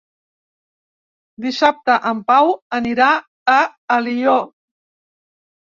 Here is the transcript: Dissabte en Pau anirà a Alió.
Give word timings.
Dissabte 1.45 1.99
en 2.13 2.23
Pau 2.33 2.51
anirà 2.81 3.11
a 3.61 3.61
Alió. 3.99 4.37